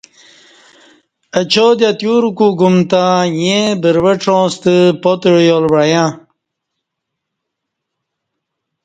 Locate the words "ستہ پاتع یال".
4.53-5.65